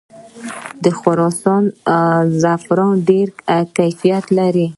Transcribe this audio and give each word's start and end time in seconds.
د 0.83 0.85
خراسان 0.99 1.63
زعفران 2.41 2.93
ډیر 3.09 3.27
کیفیت 3.77 4.25
لري. 4.39 4.67